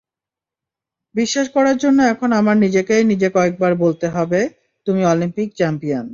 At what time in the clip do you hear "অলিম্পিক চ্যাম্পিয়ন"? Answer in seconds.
5.05-6.05